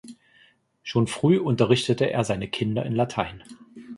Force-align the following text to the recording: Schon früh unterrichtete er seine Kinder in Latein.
Schon 0.81 1.05
früh 1.05 1.37
unterrichtete 1.37 2.09
er 2.09 2.23
seine 2.23 2.47
Kinder 2.47 2.83
in 2.87 2.95
Latein. 2.95 3.43